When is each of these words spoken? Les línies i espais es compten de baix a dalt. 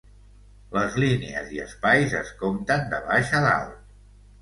Les 0.77 0.97
línies 1.03 1.53
i 1.59 1.63
espais 1.65 2.17
es 2.23 2.35
compten 2.43 2.91
de 2.97 3.07
baix 3.13 3.39
a 3.43 3.47
dalt. 3.51 3.97